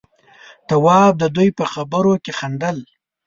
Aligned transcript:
تواب 0.67 1.13
د 1.19 1.23
دوي 1.35 1.49
په 1.57 1.65
خبرو 1.73 2.13
کې 2.23 2.31
خندل. 2.39 2.77